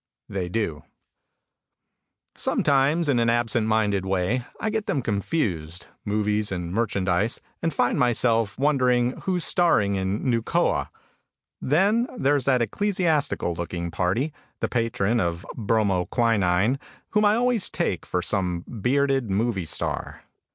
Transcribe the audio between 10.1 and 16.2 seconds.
"Nucoa." Then there's that ecclesiastical looking party, the patron of Bromo